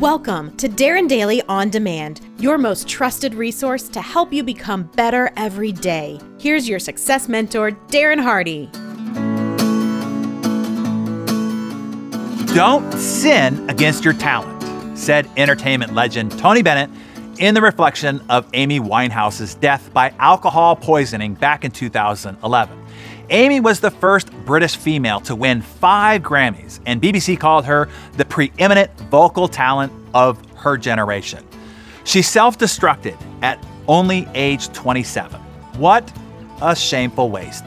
Welcome 0.00 0.56
to 0.56 0.66
Darren 0.66 1.10
Daily 1.10 1.42
On 1.42 1.68
Demand, 1.68 2.22
your 2.38 2.56
most 2.56 2.88
trusted 2.88 3.34
resource 3.34 3.86
to 3.90 4.00
help 4.00 4.32
you 4.32 4.42
become 4.42 4.84
better 4.96 5.30
every 5.36 5.72
day. 5.72 6.18
Here's 6.38 6.66
your 6.66 6.78
success 6.78 7.28
mentor, 7.28 7.72
Darren 7.88 8.18
Hardy. 8.18 8.70
Don't 12.54 12.90
sin 12.94 13.68
against 13.68 14.02
your 14.02 14.14
talent, 14.14 14.98
said 14.98 15.28
entertainment 15.36 15.92
legend 15.92 16.32
Tony 16.38 16.62
Bennett 16.62 16.88
in 17.38 17.54
the 17.54 17.60
reflection 17.60 18.22
of 18.30 18.48
Amy 18.54 18.80
Winehouse's 18.80 19.54
death 19.56 19.92
by 19.92 20.14
alcohol 20.18 20.76
poisoning 20.76 21.34
back 21.34 21.62
in 21.62 21.70
2011. 21.70 22.86
Amy 23.30 23.60
was 23.60 23.78
the 23.78 23.92
first 23.92 24.32
British 24.44 24.74
female 24.74 25.20
to 25.20 25.36
win 25.36 25.62
five 25.62 26.20
Grammys, 26.20 26.80
and 26.84 27.00
BBC 27.00 27.38
called 27.38 27.64
her 27.64 27.88
the 28.16 28.24
preeminent 28.24 28.90
vocal 29.02 29.46
talent 29.46 29.92
of 30.14 30.44
her 30.56 30.76
generation. 30.76 31.46
She 32.04 32.22
self 32.22 32.58
destructed 32.58 33.16
at 33.40 33.64
only 33.86 34.26
age 34.34 34.68
27. 34.72 35.40
What 35.78 36.12
a 36.60 36.74
shameful 36.74 37.30
waste. 37.30 37.64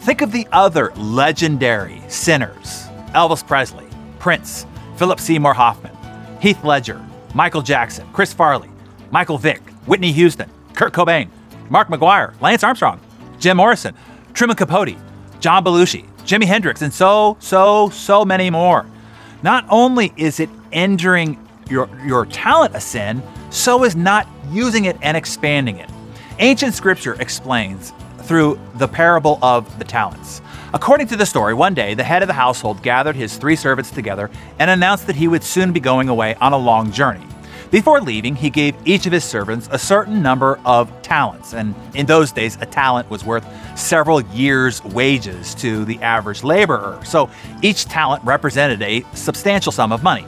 Think 0.00 0.20
of 0.20 0.32
the 0.32 0.48
other 0.50 0.92
legendary 0.96 2.02
sinners 2.08 2.88
Elvis 3.14 3.46
Presley, 3.46 3.86
Prince, 4.18 4.66
Philip 4.96 5.20
Seymour 5.20 5.54
Hoffman, 5.54 5.96
Heath 6.40 6.62
Ledger, 6.64 7.00
Michael 7.34 7.62
Jackson, 7.62 8.06
Chris 8.12 8.32
Farley, 8.32 8.68
Michael 9.12 9.38
Vick, 9.38 9.62
Whitney 9.86 10.10
Houston, 10.10 10.50
Kurt 10.74 10.92
Cobain, 10.92 11.28
Mark 11.70 11.86
McGwire, 11.86 12.38
Lance 12.40 12.64
Armstrong, 12.64 13.00
Jim 13.38 13.56
Morrison, 13.56 13.94
Truman 14.34 14.56
Capote, 14.56 14.96
John 15.44 15.62
Belushi, 15.62 16.08
Jimi 16.24 16.46
Hendrix, 16.46 16.80
and 16.80 16.90
so, 16.90 17.36
so, 17.38 17.90
so 17.90 18.24
many 18.24 18.48
more. 18.48 18.86
Not 19.42 19.66
only 19.68 20.10
is 20.16 20.40
it 20.40 20.48
injuring 20.72 21.36
your, 21.68 21.90
your 22.02 22.24
talent 22.24 22.74
a 22.74 22.80
sin, 22.80 23.22
so 23.50 23.84
is 23.84 23.94
not 23.94 24.26
using 24.50 24.86
it 24.86 24.96
and 25.02 25.18
expanding 25.18 25.76
it. 25.76 25.90
Ancient 26.38 26.72
scripture 26.72 27.12
explains 27.20 27.92
through 28.22 28.58
the 28.76 28.88
parable 28.88 29.38
of 29.42 29.78
the 29.78 29.84
talents. 29.84 30.40
According 30.72 31.08
to 31.08 31.16
the 31.16 31.26
story, 31.26 31.52
one 31.52 31.74
day 31.74 31.92
the 31.92 32.04
head 32.04 32.22
of 32.22 32.26
the 32.26 32.32
household 32.32 32.82
gathered 32.82 33.14
his 33.14 33.36
three 33.36 33.54
servants 33.54 33.90
together 33.90 34.30
and 34.58 34.70
announced 34.70 35.06
that 35.08 35.16
he 35.16 35.28
would 35.28 35.44
soon 35.44 35.74
be 35.74 35.80
going 35.80 36.08
away 36.08 36.36
on 36.36 36.54
a 36.54 36.58
long 36.58 36.90
journey. 36.90 37.26
Before 37.74 38.00
leaving, 38.00 38.36
he 38.36 38.50
gave 38.50 38.76
each 38.84 39.04
of 39.04 39.10
his 39.10 39.24
servants 39.24 39.68
a 39.72 39.80
certain 39.80 40.22
number 40.22 40.60
of 40.64 40.92
talents, 41.02 41.54
and 41.54 41.74
in 41.92 42.06
those 42.06 42.30
days, 42.30 42.56
a 42.60 42.66
talent 42.66 43.10
was 43.10 43.24
worth 43.24 43.44
several 43.76 44.20
years' 44.20 44.84
wages 44.84 45.56
to 45.56 45.84
the 45.84 46.00
average 46.00 46.44
laborer, 46.44 47.00
so 47.04 47.28
each 47.62 47.86
talent 47.86 48.22
represented 48.22 48.80
a 48.80 49.04
substantial 49.14 49.72
sum 49.72 49.90
of 49.90 50.04
money. 50.04 50.24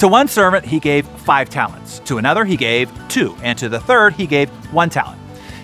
To 0.00 0.06
one 0.06 0.28
servant, 0.28 0.66
he 0.66 0.78
gave 0.78 1.06
five 1.06 1.48
talents, 1.48 2.00
to 2.00 2.18
another, 2.18 2.44
he 2.44 2.58
gave 2.58 2.90
two, 3.08 3.34
and 3.42 3.58
to 3.58 3.70
the 3.70 3.80
third, 3.80 4.12
he 4.12 4.26
gave 4.26 4.50
one 4.70 4.90
talent. 4.90 5.18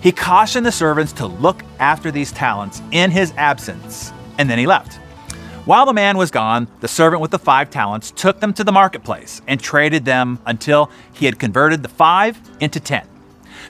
He 0.00 0.10
cautioned 0.10 0.66
the 0.66 0.72
servants 0.72 1.12
to 1.12 1.26
look 1.28 1.62
after 1.78 2.10
these 2.10 2.32
talents 2.32 2.82
in 2.90 3.12
his 3.12 3.32
absence, 3.36 4.12
and 4.38 4.50
then 4.50 4.58
he 4.58 4.66
left. 4.66 4.98
While 5.64 5.86
the 5.86 5.92
man 5.92 6.16
was 6.16 6.32
gone, 6.32 6.66
the 6.80 6.88
servant 6.88 7.22
with 7.22 7.30
the 7.30 7.38
five 7.38 7.70
talents 7.70 8.10
took 8.10 8.40
them 8.40 8.52
to 8.54 8.64
the 8.64 8.72
marketplace 8.72 9.40
and 9.46 9.60
traded 9.60 10.04
them 10.04 10.40
until 10.44 10.90
he 11.12 11.24
had 11.24 11.38
converted 11.38 11.84
the 11.84 11.88
five 11.88 12.36
into 12.58 12.80
ten. 12.80 13.06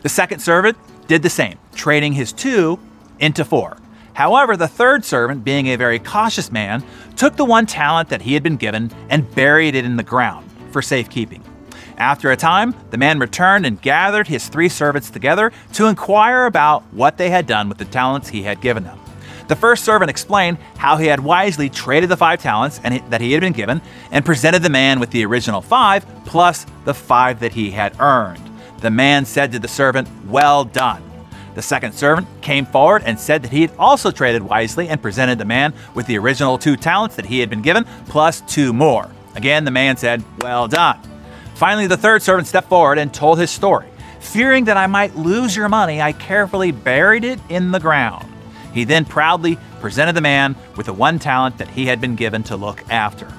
The 0.00 0.08
second 0.08 0.38
servant 0.40 0.78
did 1.06 1.22
the 1.22 1.28
same, 1.28 1.58
trading 1.74 2.14
his 2.14 2.32
two 2.32 2.78
into 3.18 3.44
four. 3.44 3.76
However, 4.14 4.56
the 4.56 4.68
third 4.68 5.04
servant, 5.04 5.44
being 5.44 5.66
a 5.66 5.76
very 5.76 5.98
cautious 5.98 6.50
man, 6.50 6.82
took 7.14 7.36
the 7.36 7.44
one 7.44 7.66
talent 7.66 8.08
that 8.08 8.22
he 8.22 8.32
had 8.32 8.42
been 8.42 8.56
given 8.56 8.90
and 9.10 9.30
buried 9.34 9.74
it 9.74 9.84
in 9.84 9.96
the 9.96 10.02
ground 10.02 10.50
for 10.70 10.80
safekeeping. 10.80 11.44
After 11.98 12.30
a 12.30 12.38
time, 12.38 12.74
the 12.88 12.96
man 12.96 13.18
returned 13.18 13.66
and 13.66 13.80
gathered 13.80 14.28
his 14.28 14.48
three 14.48 14.70
servants 14.70 15.10
together 15.10 15.52
to 15.74 15.86
inquire 15.88 16.46
about 16.46 16.84
what 16.94 17.18
they 17.18 17.28
had 17.28 17.46
done 17.46 17.68
with 17.68 17.76
the 17.76 17.84
talents 17.84 18.30
he 18.30 18.44
had 18.44 18.62
given 18.62 18.84
them. 18.84 18.98
The 19.48 19.56
first 19.56 19.84
servant 19.84 20.10
explained 20.10 20.58
how 20.76 20.96
he 20.96 21.06
had 21.06 21.20
wisely 21.20 21.68
traded 21.68 22.08
the 22.08 22.16
five 22.16 22.40
talents 22.40 22.80
and 22.84 23.02
that 23.10 23.20
he 23.20 23.32
had 23.32 23.40
been 23.40 23.52
given 23.52 23.82
and 24.10 24.24
presented 24.24 24.62
the 24.62 24.70
man 24.70 25.00
with 25.00 25.10
the 25.10 25.24
original 25.24 25.60
five 25.60 26.06
plus 26.24 26.66
the 26.84 26.94
five 26.94 27.40
that 27.40 27.52
he 27.52 27.70
had 27.70 27.98
earned. 28.00 28.40
The 28.80 28.90
man 28.90 29.24
said 29.24 29.52
to 29.52 29.58
the 29.58 29.68
servant, 29.68 30.08
Well 30.26 30.64
done. 30.64 31.02
The 31.54 31.62
second 31.62 31.92
servant 31.92 32.26
came 32.40 32.64
forward 32.64 33.02
and 33.04 33.18
said 33.20 33.42
that 33.42 33.52
he 33.52 33.60
had 33.62 33.72
also 33.78 34.10
traded 34.10 34.42
wisely 34.42 34.88
and 34.88 35.02
presented 35.02 35.38
the 35.38 35.44
man 35.44 35.74
with 35.94 36.06
the 36.06 36.18
original 36.18 36.56
two 36.56 36.76
talents 36.76 37.16
that 37.16 37.26
he 37.26 37.40
had 37.40 37.50
been 37.50 37.62
given 37.62 37.84
plus 38.06 38.40
two 38.42 38.72
more. 38.72 39.10
Again, 39.34 39.64
the 39.64 39.70
man 39.70 39.96
said, 39.96 40.24
Well 40.38 40.66
done. 40.66 40.98
Finally, 41.54 41.86
the 41.86 41.96
third 41.96 42.22
servant 42.22 42.48
stepped 42.48 42.68
forward 42.68 42.98
and 42.98 43.12
told 43.12 43.38
his 43.38 43.50
story. 43.50 43.86
Fearing 44.20 44.64
that 44.64 44.76
I 44.76 44.86
might 44.86 45.14
lose 45.16 45.54
your 45.54 45.68
money, 45.68 46.00
I 46.00 46.12
carefully 46.12 46.72
buried 46.72 47.24
it 47.24 47.38
in 47.48 47.70
the 47.70 47.80
ground. 47.80 48.31
He 48.72 48.84
then 48.84 49.04
proudly 49.04 49.58
presented 49.80 50.14
the 50.14 50.20
man 50.20 50.56
with 50.76 50.86
the 50.86 50.92
one 50.92 51.18
talent 51.18 51.58
that 51.58 51.68
he 51.68 51.86
had 51.86 52.00
been 52.00 52.16
given 52.16 52.42
to 52.44 52.56
look 52.56 52.82
after. 52.90 53.32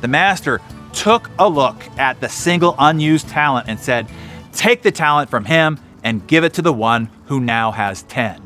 The 0.00 0.08
master 0.08 0.60
took 0.92 1.30
a 1.38 1.48
look 1.48 1.76
at 1.98 2.20
the 2.20 2.28
single 2.28 2.74
unused 2.78 3.28
talent 3.28 3.68
and 3.68 3.78
said, 3.78 4.06
Take 4.52 4.82
the 4.82 4.92
talent 4.92 5.28
from 5.28 5.44
him 5.44 5.78
and 6.02 6.26
give 6.26 6.44
it 6.44 6.54
to 6.54 6.62
the 6.62 6.72
one 6.72 7.10
who 7.26 7.40
now 7.40 7.72
has 7.72 8.04
10. 8.04 8.40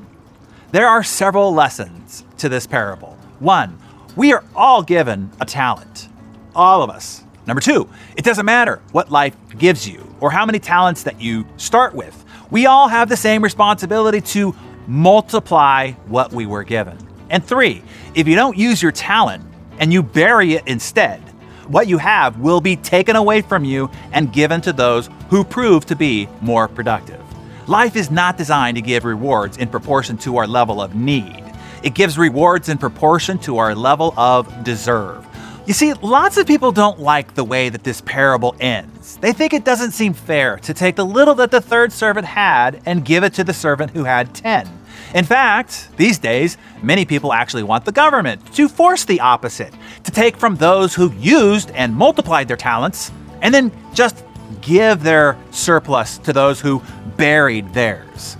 There 0.73 0.89
are 0.89 1.03
several 1.03 1.53
lessons 1.53 2.25
to 2.39 2.49
this 2.49 2.67
parable. 2.67 3.19
One, 3.39 3.79
we 4.17 4.33
are 4.33 4.45
all 4.55 4.83
given 4.83 5.31
a 5.41 5.45
talent. 5.45 6.09
All 6.55 6.83
of 6.83 6.91
us. 6.91 7.23
Number 7.47 7.61
two, 7.61 7.89
it 8.17 8.25
doesn't 8.25 8.47
matter 8.47 8.81
what 8.93 9.11
life 9.11 9.37
gives 9.59 9.89
you 9.89 10.05
or 10.21 10.31
how 10.31 10.47
many 10.47 10.59
talents 10.59 11.03
that 11.05 11.21
you 11.21 11.47
start 11.57 11.95
with. 11.95 12.25
We 12.51 12.67
all 12.67 12.89
have 12.89 13.09
the 13.09 13.17
same 13.17 13.43
responsibility 13.43 14.21
to 14.21 14.55
multiply 14.91 15.93
what 16.09 16.33
we 16.33 16.47
were 16.47 16.65
given. 16.65 16.99
And 17.31 17.45
three, 17.45 17.83
if 18.17 18.27
you 18.27 18.35
don't 18.35 18.59
use 18.59 18.83
your 18.83 18.91
talent 18.91 19.45
and 19.79 19.93
you 19.93 20.03
bury 20.03 20.55
it 20.55 20.65
instead, 20.67 21.21
what 21.69 21.87
you 21.87 21.97
have 21.99 22.41
will 22.41 22.61
be 22.61 22.75
taken 22.75 23.15
away 23.15 23.41
from 23.41 23.65
you 23.65 23.89
and 24.11 24.33
given 24.33 24.61
to 24.63 24.73
those 24.73 25.09
who 25.29 25.45
prove 25.45 25.87
to 25.87 25.95
be 25.95 26.29
more 26.41 26.67
productive. 26.67 27.23
Life 27.69 27.95
is 27.95 28.11
not 28.11 28.37
designed 28.37 28.75
to 28.79 28.83
give 28.83 29.05
rewards 29.05 29.59
in 29.59 29.69
proportion 29.69 30.19
to 30.19 30.39
our 30.39 30.49
level 30.49 30.83
of 30.83 30.97
need. 30.97 31.45
It 31.85 31.95
gives 31.95 32.19
rewards 32.19 32.69
in 32.69 32.77
proportion 32.77 33.39
to 33.41 33.59
our 33.59 33.77
level 33.77 34.13
of 34.17 34.65
deserve. 34.65 35.25
You 35.69 35.73
see, 35.73 35.93
lots 35.93 36.37
of 36.37 36.49
people 36.49 36.73
don't 36.73 36.99
like 36.99 37.37
the 37.37 37.45
way 37.45 37.69
that 37.69 37.85
this 37.85 38.01
parable 38.01 38.57
ends. 38.59 39.19
They 39.19 39.33
think 39.33 39.53
it 39.53 39.65
doesn't 39.65 39.93
seem 39.93 40.15
fair 40.15 40.57
to 40.57 40.75
take 40.75 40.97
the 40.97 41.07
little 41.07 41.37
that 41.37 41.53
the 41.53 41.61
third 41.61 41.93
servant 41.93 42.27
had 42.27 42.83
and 42.87 43.05
give 43.05 43.23
it 43.23 43.35
to 43.35 43.45
the 43.45 43.55
servant 43.55 43.93
who 43.93 44.03
had 44.03 44.35
10. 44.35 44.80
In 45.15 45.25
fact, 45.25 45.89
these 45.97 46.19
days, 46.19 46.57
many 46.83 47.05
people 47.05 47.33
actually 47.33 47.63
want 47.63 47.85
the 47.85 47.93
government 47.93 48.55
to 48.55 48.69
force 48.69 49.05
the 49.05 49.21
opposite, 49.21 49.75
to 50.05 50.11
take 50.11 50.37
from 50.37 50.57
those 50.57 50.95
who 50.95 51.13
used 51.15 51.71
and 51.73 51.95
multiplied 51.95 52.49
their 52.49 52.57
talents 52.57 53.11
and 53.43 53.55
then 53.55 53.73
just 53.95 54.25
give 54.61 55.03
their 55.03 55.37
surplus 55.51 56.19
to 56.19 56.33
those 56.33 56.61
who 56.61 56.83
buried 57.17 57.73
theirs. 57.73 58.37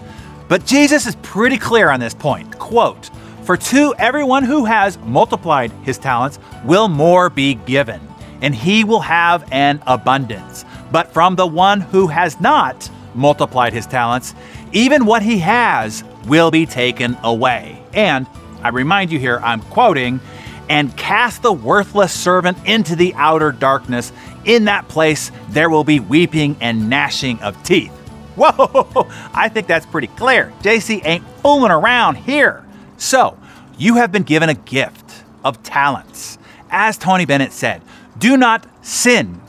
But 0.49 0.67
Jesus 0.67 1.07
is 1.07 1.17
pretty 1.17 1.59
clear 1.59 1.91
on 1.91 2.01
this 2.01 2.15
point. 2.15 2.59
Quote, 2.59 3.11
For 3.45 3.57
to 3.57 3.95
everyone 3.99 4.45
who 4.45 4.65
has 4.65 4.99
multiplied 4.99 5.71
his 5.85 5.99
talents 5.99 6.39
will 6.65 6.89
more 6.89 7.31
be 7.31 7.55
given, 7.55 8.01
and 8.43 8.55
he 8.55 8.85
will 8.85 9.01
have 9.01 9.51
an 9.53 9.83
abundance. 9.87 10.65
But 10.91 11.13
from 11.13 11.37
the 11.37 11.47
one 11.47 11.81
who 11.81 12.09
has 12.09 12.41
not 12.41 12.91
multiplied 13.15 13.73
his 13.73 13.87
talents, 13.87 14.35
even 14.73 15.07
what 15.07 15.23
he 15.23 15.39
has 15.39 16.05
will 16.27 16.51
be 16.51 16.67
taken 16.67 17.17
away. 17.23 17.83
And 17.93 18.27
I 18.63 18.69
remind 18.69 19.11
you 19.11 19.19
here, 19.19 19.41
I'm 19.43 19.61
quoting, 19.63 20.21
and 20.69 20.97
cast 20.97 21.43
the 21.43 21.53
worthless 21.53 22.13
servant 22.13 22.59
into 22.65 22.95
the 22.95 23.15
outer 23.15 23.53
darkness. 23.53 24.13
In 24.45 24.67
that 24.67 24.89
place, 24.89 25.33
there 25.49 25.69
will 25.69 25.85
be 25.85 26.01
weeping 26.01 26.57
and 26.61 26.89
gnashing 26.89 27.41
of 27.41 27.61
teeth. 27.63 27.91
Whoa, 28.37 29.09
I 29.35 29.49
think 29.49 29.67
that's 29.67 29.85
pretty 29.87 30.07
clear. 30.07 30.53
JC 30.63 31.05
ain't 31.05 31.25
fooling 31.43 31.73
around 31.73 32.17
here. 32.17 32.65
So, 32.97 33.37
you 33.77 33.97
have 33.97 34.13
been 34.13 34.23
given 34.23 34.49
a 34.49 34.55
gift 34.55 35.25
of 35.45 35.63
talents. 35.63 36.39
As 36.71 36.97
Tony 36.97 37.25
Bennett 37.25 37.53
said, 37.53 37.83
do 38.19 38.37
not 38.37 38.67
sin 38.85 39.41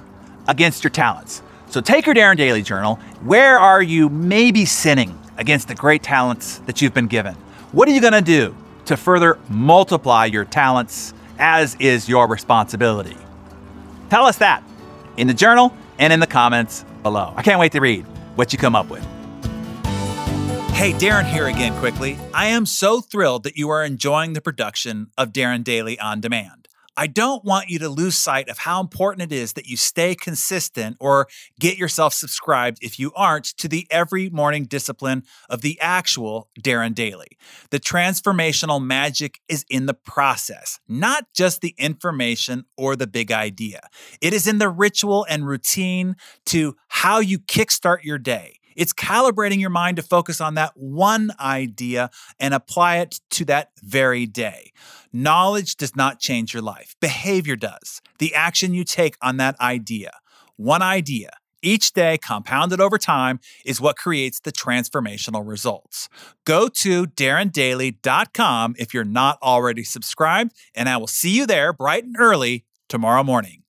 against 0.47 0.83
your 0.83 0.91
talents. 0.91 1.44
So, 1.69 1.81
take 1.81 2.06
your 2.06 2.15
Darren 2.15 2.38
Daily 2.38 2.63
Journal. 2.63 2.95
Where 3.24 3.59
are 3.59 3.83
you 3.83 4.09
maybe 4.09 4.65
sinning 4.65 5.20
against 5.37 5.67
the 5.67 5.75
great 5.75 6.03
talents 6.03 6.59
that 6.65 6.81
you've 6.81 6.93
been 6.93 7.07
given? 7.07 7.35
What 7.71 7.87
are 7.87 7.91
you 7.91 8.01
going 8.01 8.13
to 8.13 8.21
do 8.21 8.55
to 8.85 8.97
further 8.97 9.39
multiply 9.49 10.25
your 10.25 10.45
talents 10.45 11.13
as 11.39 11.75
is 11.79 12.09
your 12.09 12.27
responsibility? 12.27 13.17
Tell 14.09 14.25
us 14.25 14.37
that 14.37 14.63
in 15.17 15.27
the 15.27 15.33
journal 15.33 15.75
and 15.99 16.11
in 16.11 16.19
the 16.19 16.27
comments 16.27 16.83
below. 17.03 17.33
I 17.35 17.43
can't 17.43 17.59
wait 17.59 17.71
to 17.73 17.79
read 17.79 18.05
what 18.35 18.51
you 18.53 18.59
come 18.59 18.75
up 18.75 18.89
with. 18.89 19.03
Hey, 20.73 20.93
Darren 20.93 21.25
here 21.25 21.47
again 21.47 21.77
quickly. 21.79 22.17
I 22.33 22.47
am 22.47 22.65
so 22.65 23.01
thrilled 23.01 23.43
that 23.43 23.55
you 23.55 23.69
are 23.69 23.85
enjoying 23.85 24.33
the 24.33 24.41
production 24.41 25.11
of 25.17 25.31
Darren 25.31 25.63
Daily 25.63 25.99
On 25.99 26.19
Demand. 26.19 26.60
I 26.97 27.07
don't 27.07 27.43
want 27.45 27.69
you 27.69 27.79
to 27.79 27.89
lose 27.89 28.17
sight 28.17 28.49
of 28.49 28.59
how 28.59 28.81
important 28.81 29.31
it 29.31 29.35
is 29.35 29.53
that 29.53 29.67
you 29.67 29.77
stay 29.77 30.13
consistent 30.13 30.97
or 30.99 31.27
get 31.59 31.77
yourself 31.77 32.13
subscribed 32.13 32.79
if 32.81 32.99
you 32.99 33.11
aren't 33.15 33.45
to 33.57 33.67
the 33.67 33.88
every 33.89 34.29
morning 34.29 34.65
discipline 34.65 35.23
of 35.49 35.61
the 35.61 35.79
actual 35.79 36.49
Darren 36.59 36.93
Daily. 36.93 37.38
The 37.69 37.79
transformational 37.79 38.83
magic 38.83 39.39
is 39.47 39.65
in 39.69 39.85
the 39.85 39.93
process, 39.93 40.79
not 40.88 41.25
just 41.33 41.61
the 41.61 41.75
information 41.77 42.65
or 42.77 42.95
the 42.95 43.07
big 43.07 43.31
idea. 43.31 43.81
It 44.19 44.33
is 44.33 44.45
in 44.45 44.57
the 44.57 44.69
ritual 44.69 45.25
and 45.29 45.47
routine 45.47 46.15
to 46.47 46.75
how 46.89 47.19
you 47.19 47.39
kickstart 47.39 48.03
your 48.03 48.17
day. 48.17 48.55
It's 48.75 48.94
calibrating 48.94 49.59
your 49.59 49.69
mind 49.69 49.97
to 49.97 50.03
focus 50.03 50.41
on 50.41 50.56
that 50.56 50.71
one 50.75 51.31
idea 51.39 52.09
and 52.39 52.53
apply 52.53 52.97
it 52.97 53.19
to 53.31 53.45
that 53.45 53.71
very 53.81 54.25
day. 54.25 54.71
Knowledge 55.13 55.75
does 55.75 55.95
not 55.95 56.19
change 56.19 56.53
your 56.53 56.63
life, 56.63 56.95
behavior 57.00 57.56
does. 57.56 58.01
The 58.19 58.33
action 58.33 58.73
you 58.73 58.83
take 58.83 59.18
on 59.21 59.38
that 59.38 59.59
idea, 59.59 60.12
one 60.56 60.81
idea, 60.81 61.31
each 61.62 61.94
day 61.94 62.18
compounded 62.18 62.81
over 62.81 62.97
time 62.97 63.39
is 63.65 63.79
what 63.79 63.95
creates 63.95 64.39
the 64.39 64.51
transformational 64.51 65.47
results. 65.47 66.09
Go 66.45 66.67
to 66.67 67.06
darrendaily.com 67.06 68.75
if 68.79 68.94
you're 68.94 69.03
not 69.03 69.38
already 69.44 69.83
subscribed, 69.83 70.53
and 70.74 70.89
I 70.89 70.97
will 70.97 71.07
see 71.07 71.35
you 71.35 71.45
there 71.45 71.71
bright 71.71 72.03
and 72.03 72.15
early 72.17 72.65
tomorrow 72.89 73.24
morning. 73.24 73.63